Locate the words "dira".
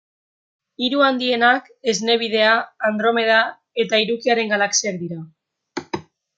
5.07-5.23